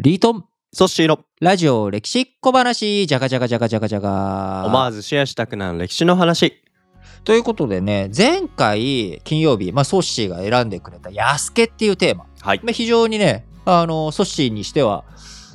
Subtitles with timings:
[0.00, 4.62] リートン、ソッシーのラジオ歴史小話、じゃがじゃがじゃがじゃがじゃが。
[4.64, 6.62] 思わずシェアしたくなる歴史の話。
[7.24, 12.26] ということでね、前回金曜日、まあ、ソッシーが選んでくれたヤスケっていうテーマ。
[12.40, 12.60] はい。
[12.62, 15.02] まあ、非常にね、あの、ソッシーにしては、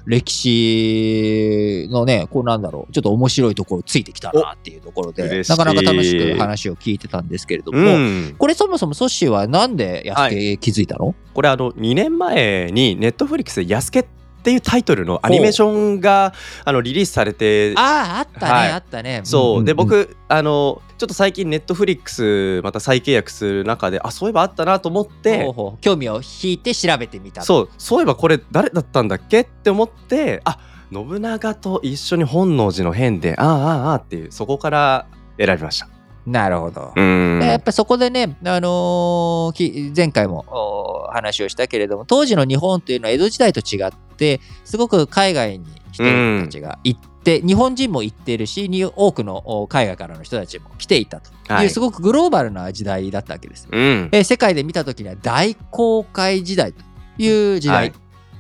[0.05, 8.35] 歴史のね、こうなんだろう、ちょっと面白いところついてきたなっていうところで、なかなか楽しく話を聞いてたんですけれども、うん。
[8.37, 16.33] これそもそもソッシーはなんでヤスケ気づいたの、これあの2年前にネットフリックスで「やすけ」っていうタイトルのアニメーションが
[16.65, 19.21] あのリリースされてああ、あったね、はいあったね。
[19.23, 27.41] そう、で、僕あのちょっと最近ネットフリックスまた再契約する中であそういえばあったなと思って興味を引いて調べてみた。
[27.41, 30.59] そうそういえばこれ誰だったんだっけって思ってあ
[30.91, 35.92] 信長と一緒に本能寺の変でああああああっていうそこから選びました。
[36.25, 36.93] なるほど。
[36.95, 46.03] やっぱそこでね、あのーき前回もお話をしたけれども当時の日本というのは江戸時代と違ってすごく海外に人
[46.45, 51.29] たちが行って、日本人も行ってるしに多くのお海外からの人たちも来ていたと。
[51.29, 51.33] い。
[51.49, 53.67] う、はいすごくグローバルな時代だったわけです。
[53.71, 54.09] うん。
[54.11, 56.83] えー世界で見た時には大航海時代と
[57.17, 57.93] いう時代はい。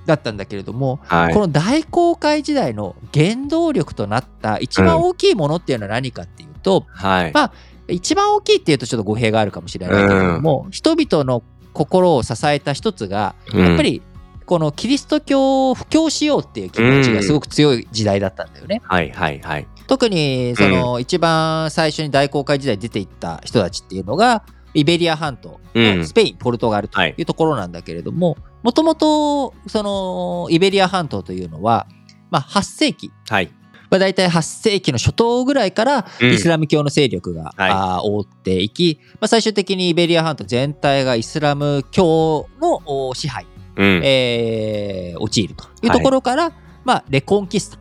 [0.05, 1.33] だったんだけれども、はい。
[1.33, 7.31] この大航海時代の原動力となった一番大きいものっていうのは何かっていうと、はい。
[7.33, 7.53] まあ
[7.93, 14.01] 一番大きいっていうとちょっと語弊があるかもしれないけれども、人々の心を支えた一つが、やっぱり
[14.45, 18.81] このキリスト教を布教しようっていう気持ちがすごく強い時代だったんだよね。
[18.83, 19.67] はいはいはい。
[19.87, 26.05] 特にその一番最初に大航海時代に出ていった人たちっていうのがイベリア半島、うん。
[26.05, 31.87] スペインポルトガルというところなんだけれどももともとそのイベリア半島というのは、
[32.31, 33.51] まあ、8世紀はい
[33.93, 36.31] まあ、大体8世紀の初頭ぐらいからうん。
[36.31, 37.69] イスラム教の勢力が、はい。
[37.69, 44.01] あー覆っていき、まあ、最終的にイベリア半島全体がイスラム教のお支配、うん。
[44.03, 46.51] えー陥るというところから、
[46.83, 47.77] まあ、レコンキスタ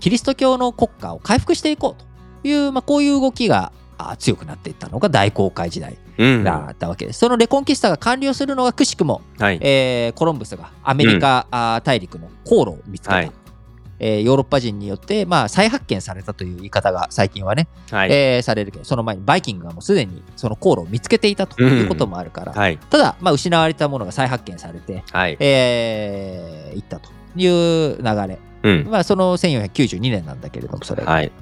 [0.00, 2.02] キリスト教の国家を回復していこう
[2.42, 3.72] という、まあ、こういう動きが
[4.18, 6.44] 強くなっていったのが大航海時代うん。
[6.44, 7.18] だったわけです。
[7.18, 9.58] そのレコンキスタが完了するのがくしくもはい。
[9.60, 13.32] えーコロンブスがアメリカ、大陸の航路を見つけた、はい
[13.98, 18.12] えーヨーロッパ人によって、まあ、再発見されたという言い方が最近はね、はい。
[18.12, 22.78] えーされるけどその前にバイキングがもうすでにその航路を見つけていたということもあるから、はい。
[22.78, 25.36] ただ、まあ、失われたものが再発見されて、はい。
[25.40, 28.86] えーいったという流れ、うん。
[28.90, 31.32] まあ、その1492年なんだけれどもそれが、はい。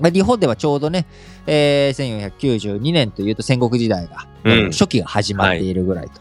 [0.00, 1.06] まあ、日本ではちょうどね、
[1.46, 4.70] えー1492年というと戦国時代が、うん。
[4.72, 6.20] 初期が始まっているぐらいと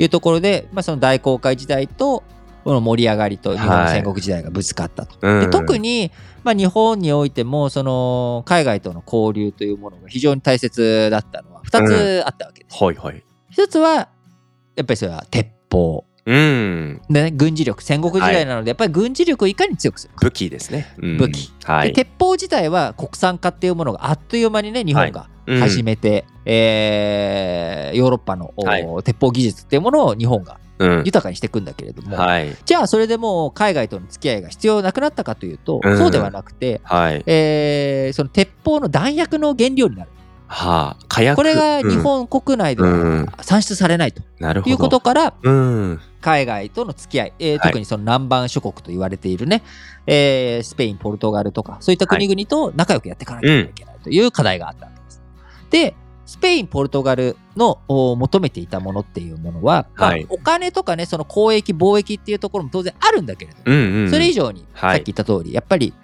[0.00, 2.22] いうところで、まあ、その大航海時代と
[2.64, 5.16] この盛り上がりと日本の戦国時代がぶつかったと。
[5.20, 5.40] うん。
[5.40, 6.10] で特に、
[6.44, 12.82] まあ、日本においてもその海外との交流というものが非常に大切だったのは2つあったわけです。
[12.82, 13.22] はいはい。
[13.50, 16.04] 一つはやっぱりそれは鉄砲。
[16.26, 17.00] うん。
[17.08, 20.26] で、ね、軍事力戦国時代なのでやっぱり軍事力をいかに強くするか。
[20.26, 20.94] 武器ですね。
[20.98, 21.16] うん。
[21.16, 21.50] 武器。
[21.64, 21.88] はい。
[21.88, 25.60] で鉄砲自体は国産化っていうものがあっという間にね日本がうん。
[25.60, 28.86] 始めて、えーヨーロッパの、おはい。
[29.02, 32.56] 鉄砲技術っていうものを日本がうん豊かにしていくんだけれども、はい。
[32.64, 35.98] じゃあそれでもう海外との付き合いが必要なくなったかというと、うん。
[35.98, 37.22] そうではなくて、はい。
[37.26, 40.10] えーその鉄砲の弾薬の原料になる。
[40.46, 41.36] はあ火薬。
[41.36, 41.90] これがうん。
[41.90, 43.26] 日本国内でうん。
[43.26, 44.22] は産出されないと。
[44.38, 44.70] なるほど。
[44.70, 46.00] いうことから、うん。
[46.20, 47.60] 海外との付き合い、えーはい。
[47.60, 49.62] 特にその南蛮諸国と言われているね、
[50.06, 55.22] えースペイン、ポルトガルとか、そういった国々と仲良くやっていかなきゃいけないという課題があったわけです。
[55.70, 55.94] で、
[56.28, 64.10] スペイン、ポルトガルのお求めていたものっていうものは、まあはいお金とかね、その交易、貿易っていうところも当然あるんだけれども、うんうん。
[64.10, 64.96] それ以上に、はい。
[64.98, 65.94] さっき言った通り、やっぱり、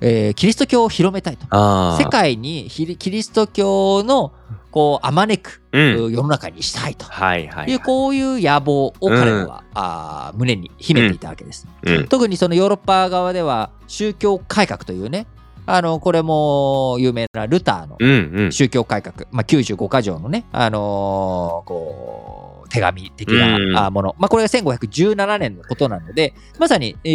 [0.00, 1.46] えーキリスト教を広めたいと。
[1.96, 4.32] 世界にひキリスト教の
[4.72, 6.12] こうあまねく、うん。
[6.12, 7.04] 世の中にしたいと。
[7.04, 12.08] はいうこういう野望を彼らは、あー胸に秘めていたわけです、うん。
[12.08, 15.28] 特にそのヨーロッパ側では宗教改革というね
[15.70, 18.52] あのこれも有名なルターのうんうん。
[18.52, 27.08] 宗教改革、まあ、95箇条のね、あのーこう手紙的なうんあもの、まあ、これが1517年のことなのでまさに、え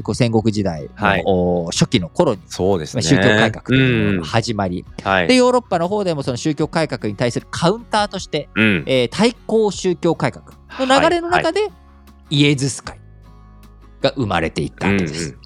[0.00, 3.02] ーこう戦国時代の、初期の頃に、まあ、そうですね。
[3.02, 4.20] 宗教改革というものうん。
[4.20, 5.28] が始まり、はい。
[5.28, 8.84] でヨーロッパの方でもその宗教改革に対するカウンターとしてうん。
[8.86, 10.44] えー対抗宗教改革
[10.86, 11.68] の流れの中で、
[12.30, 12.98] イエズス会
[14.02, 15.28] が生まれていったわけです。
[15.30, 15.45] うんうん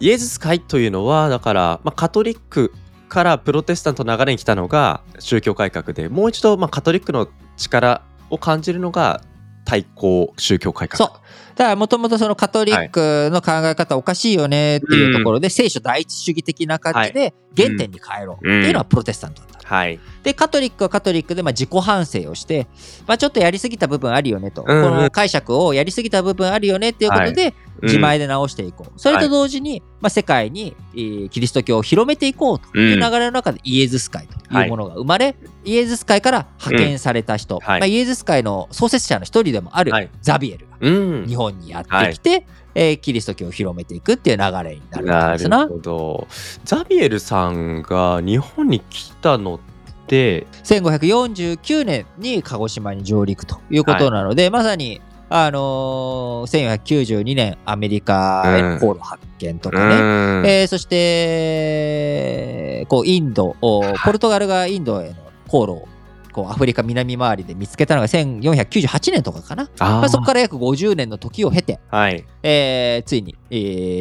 [0.00, 2.72] イエズス会というのはだから、まあ、カトリック
[3.08, 9.22] からプロテスタントの流れに来たのが宗教改革でもう一度、まあ、カトリックの力を感じるのが
[9.64, 10.96] 対抗宗教改革。
[10.96, 11.20] そう。
[11.54, 19.59] だからもともとそのカトリックの考え方おかしいよねっていうところで、聖書第一主義的な感じで原点に帰ろうっていうのはプロテスタントだった。
[19.70, 20.00] はい。
[20.24, 22.66] で、カトリックはカトリックでまあ自己反省をして、
[23.06, 24.82] まあ、ちょっとやりすぎた部分あるよねと、うんうん。
[24.82, 27.86] この解釈をやりすぎた部分あるよねっていうことで、うん。
[27.86, 28.92] 自前で直していこう。
[28.98, 37.80] それと同時に、まあ、世界に、えーキリスト教を広めていこうという流れの中でイエズス会というものが生まれ、イエズス会から派遣された人、はい。
[37.80, 40.10] まあ、イエズス会の創設者の一人でもあるはい。
[40.20, 41.34] ザビエル日。
[41.36, 45.68] 本にやってきて、えーキリスト教を広めていくっていう流れになるわけなですなる。
[45.68, 46.28] ほど。
[46.64, 49.60] ザビエルさんが日本に来たのっ
[50.06, 55.00] て、1549年に鹿児島に上陸ということなので、まさに、
[55.32, 59.94] あのー1492年アメリカへの航路発見とうかね、
[60.42, 60.46] ん。
[60.46, 65.14] えーそしてこうインドおポルトガルがインドへの
[65.46, 65.88] 航路を
[66.32, 72.24] こうアフリカ南回りで見つけたのが1498年とかかな、あまあ、そこから約50年の時を経て、はい。
[72.42, 73.56] えーついに、え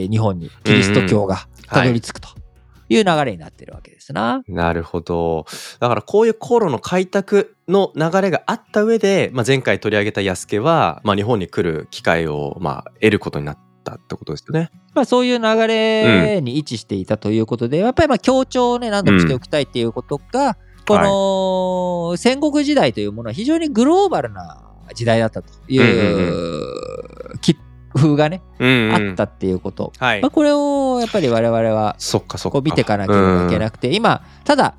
[0.07, 2.29] ー日本にキリスト教がたどり着くと
[2.89, 4.41] いう流れになってるわけですな。
[4.47, 5.45] なるほど。
[5.79, 14.71] だからこういう航路の開拓の流れがあった上で、まあ、前回取り上げた安家は、まあ、日本に来る機会を、まあ、得ることになったってことですよね。
[14.95, 20.57] まあ、そういう流れに位置していたということで、やっぱりまあ強調をね何度もしておきたいっていうことが、
[20.89, 24.63] この戦国時代というものは非常にグローバルな
[24.95, 27.56] 時代だったという気
[27.94, 30.21] 風がね、うん、あったっていうこと、はい。
[30.21, 30.31] まあ、。
[30.31, 31.95] これをやっぱり我々は。
[32.50, 34.75] こう見ていかなければいけなくくて、今ただ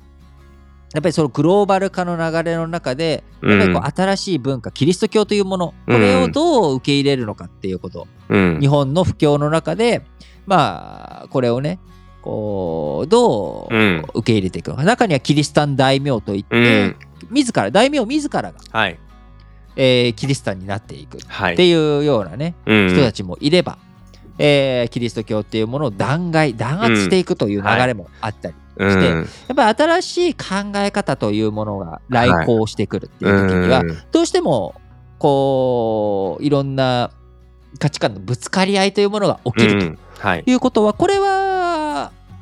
[0.93, 8.59] やっぱりそのグローバル化の流れの中でやっぱりこう新しい文化、キリスト教というものこれをどう受け入れるのかっていうこと、うん。
[8.59, 10.03] 日本の布教の中で
[10.45, 11.79] まあこれをね
[12.21, 16.95] こうどううん受け入れていくのか、中にはキリシタン大名といって、うん。
[17.31, 18.99] 自ら大名自らが、はい。
[19.75, 21.17] えーキリシタンになっていく。
[21.17, 21.55] っはい。
[21.55, 22.89] ていうようなね、うん。
[22.89, 23.77] 人たちもいれば、
[24.37, 29.17] えーキリスト教っていうものを弾劾弾圧していくという流れもあったり、してうん。
[29.19, 29.23] や
[29.53, 30.45] っぱり新しい考
[30.77, 34.75] え方というものが来航してくるっていう時には、うんどうしても
[35.19, 37.11] こういろんな
[37.79, 39.97] 価値観のぶつかり合いというものが起きるとうん。
[40.19, 40.43] はい。
[40.45, 41.50] いうことは、これは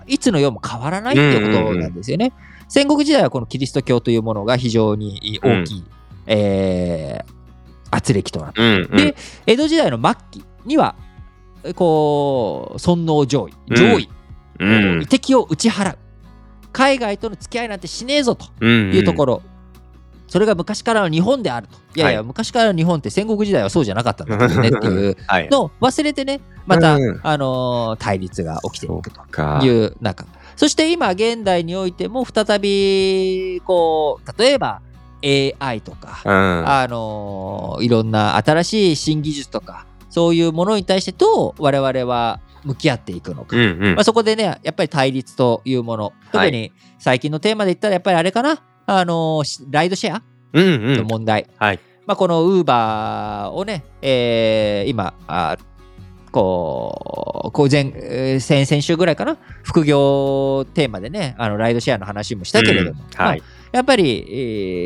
[0.09, 2.33] いつの世も変わらないっていうことなんですよね。
[2.67, 5.83] 戦国時代はこのキリスト教というものが非常に大きい、
[6.27, 7.39] えー
[7.91, 8.97] 圧力となって、うんうん。
[8.97, 9.15] で
[9.47, 10.95] 江戸時代の末期には
[11.75, 14.09] こう尊王攘夷攘夷、
[14.59, 15.01] うん。
[15.01, 15.97] 遺敵を打ち払う。
[16.71, 19.41] 海外との付き合いなんてしねえぞとうんいうところ、
[20.27, 21.77] それが昔からの日本であると。
[21.95, 22.27] いやいや、はい。
[22.27, 25.49] 昔からの日本って戦国時代はそうじゃなかったんだけどねっていう はい。
[25.49, 27.19] のを忘れてねまた、うん。
[27.23, 29.59] あのー対立が起きていくとか。
[29.63, 30.25] いう中
[30.55, 34.81] そして今現代においても再びこう例えば
[35.23, 36.31] AI とか、うん。
[36.69, 43.95] あのーいろんな新しい新技術とかそういうものに対してどう我々は向き合っていくのか、うんうん。
[43.95, 46.13] まあ、そこでねやっぱり対立というもの。
[46.31, 50.21] 特に最近のテーマで言ったらやっぱりあれかな、あのライドシェア
[50.53, 50.97] うんうん。
[50.97, 51.79] の問題、はい。
[52.05, 55.57] まあ、このウーバーをね、えー今あ
[56.31, 59.37] こうこう前えー先々週ぐらいかな？
[59.63, 63.43] 副業テーマでねあのライドシェアの話もしたけれども、まあうんはい。
[63.71, 64.25] やっぱり、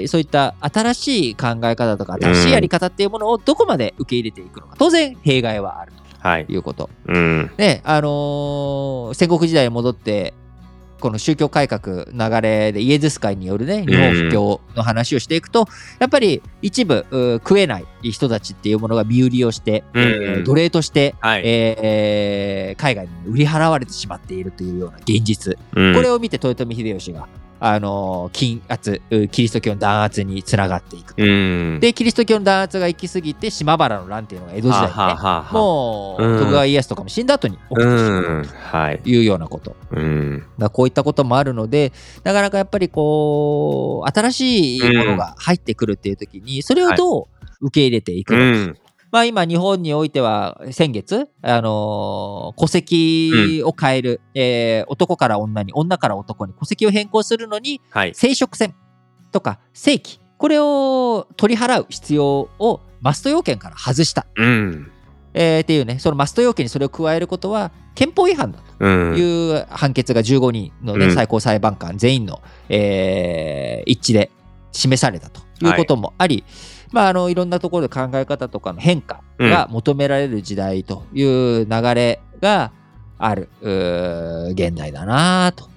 [0.02, 6.52] えーそういった新しい考え方とか新しいやり方っていうものをどこまで受け入れていくのか当然弊害はあるはいと。
[6.52, 6.90] いうこと。
[7.08, 7.52] うん。
[7.58, 10.34] ねあのー戦国時代に戻って
[11.04, 15.68] この宗教改革流れでイエズス会によるね日本布教の話をしていくと、
[16.00, 20.02] やっぱり一部う食えない人たちっていうものが身売りをして、うん。
[20.02, 21.42] えー奴隷として、はい。
[21.44, 25.94] えー海外に売り払われてしまっているというような現実、うん。
[25.94, 27.28] これを見て豊臣秀吉が、
[27.66, 31.14] あのー禁圧うキリスト教の弾圧につながっていく。
[31.18, 31.80] うん。
[31.80, 39.00] でキリスト教の弾圧が行き過ぎて島原の乱っていうのが江戸時代にねはあはあはあもう、うん徳川家康とかも死んだ後に起きてしまう。
[39.02, 39.78] というようなこと。
[39.92, 40.44] うん。
[40.60, 41.94] だこういったこともあるので、
[42.24, 47.30] なかなかやっぱりこう、新しいものが入ってくるっていう時に、それをど
[47.62, 48.83] う受け入れていくうのか。
[49.14, 49.16] ん。
[49.16, 58.14] まあ今日本においては先月、あのー戸籍を変える、えー男から女に、女から男に戸籍を変更するのに、はい。
[58.16, 58.76] 生殖線
[59.32, 64.26] とか正規、これを取り払う必要をマスト要件から外した。
[64.36, 64.92] うん。
[65.34, 68.66] えーっていうね、そのマスト要件にそれを加えることは憲法違反だと。
[68.80, 69.18] うん。
[69.18, 69.22] い
[69.56, 74.32] う判決が15人の、ねうん最高裁判官全員の、えー一致で
[74.72, 76.44] 示されたということもあり、い
[76.94, 82.72] まあ、あのいろんなところで考え方とかの変化が求められる時代という流れが
[83.18, 85.70] ある、現代だなと。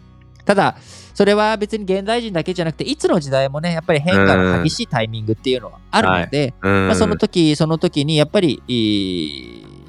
[0.45, 0.77] ただ
[1.15, 6.87] それは別に現代人だけじゃなくていつの時代もねやっぱり変化の激しいタイミングっていうのはあるので、うん。
[6.87, 8.63] まあ、その時その時にやっぱり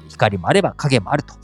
[0.08, 1.34] 光もあれば影もあると。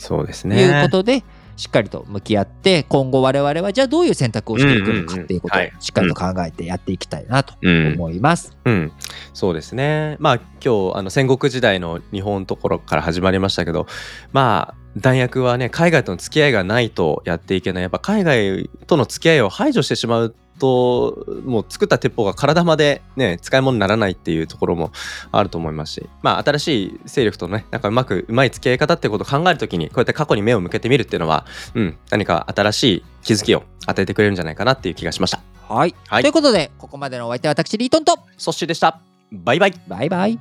[0.57, 0.83] いうね。
[0.83, 1.23] ことで、
[1.57, 8.57] しっかりと向き合って今後我々はじゃあどういう選択をしていくのかっていうことをしっかりと考えてやっていきたいなとうん思います。
[8.65, 8.93] うん、
[9.33, 10.17] そうですね。
[10.19, 10.35] まあ
[10.65, 13.87] 今日あの戦国時代の日本のところから始まりましたけど、
[14.33, 17.83] まあ弾薬はね海外との付き合いがないとやっていけない。
[17.83, 24.93] やっぱ海外との付き合いを排除してしまうともう作った鉄砲が体までね使い物にならないっていうところも
[25.33, 35.41] あると思いますし、まあ新しい勢力とねなんかうまくうまい付き合い方ってことを考えるときにこうやって過去に目を向けてみるっていうのは、うん何か新しい気づきを与えてくれるんじゃないかなっていう気がしました。
[35.69, 39.01] はい、はいということでここまでのお相手は私リートンとそっしーでした。
[39.33, 39.75] バイバイ。
[39.89, 40.39] バイバイ。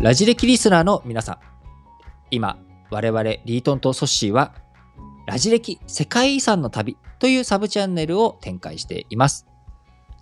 [0.00, 1.38] ラジレキリスナーの皆さん、
[2.30, 2.58] 今、
[2.90, 4.54] 我々リートンとソッシーは、
[5.30, 9.46] ラジレキ世界遺産の旅というサブチャンネルを展開しています。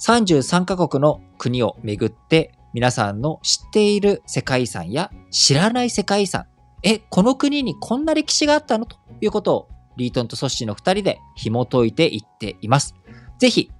[0.00, 6.44] 33カ国の国を巡って、皆さんの知っている世界遺産や知らない世界遺産、
[6.82, 12.94] え、この国にこんな歴史があったのということを、リートンとソッシーの2人で紐解いていっています。
[13.38, 13.70] ぜひ、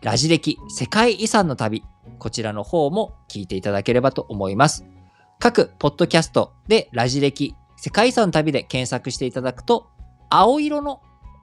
[0.00, 1.82] ラジ歴世界遺産の旅、
[2.18, 4.86] こちらの方も聞いていただければと思います。
[5.38, 9.88] 各ポッドキャストでラジ歴世界遺産の旅で検索していただくと、
[10.34, 11.00] 青色の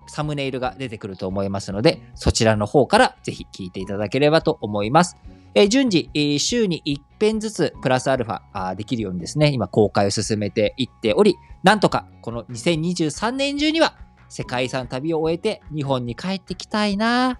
[0.07, 5.17] サムネイルが出てくると思いますので、そちらの方からぜひ聞いていただければと思います。
[5.53, 13.95] えー順次、えー週に1編ずつプラスアルファあできるようにですね、今公開を進めていっており、なんとかこの2023年中には
[14.29, 17.39] 世界遺産旅を終えて日本に帰ってきたいな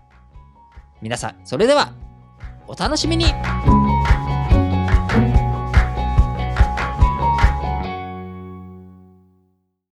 [1.01, 1.93] 皆さん、それでは
[2.67, 3.25] お楽しみに